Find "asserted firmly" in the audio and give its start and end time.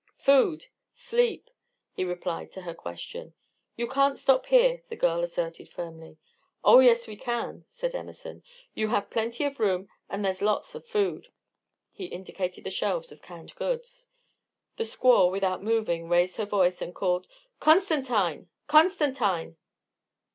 5.21-6.17